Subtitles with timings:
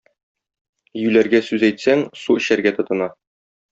[1.01, 3.13] Юләргә сүз әйтсәң, су эчәргә тотына.